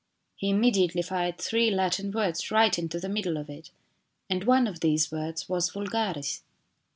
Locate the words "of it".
3.37-3.69